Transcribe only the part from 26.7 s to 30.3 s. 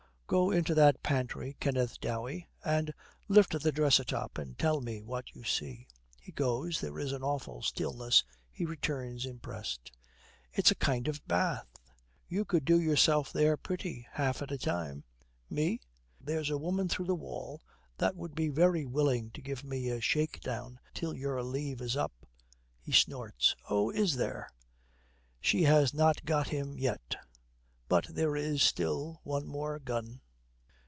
yet, but there is still one more gun.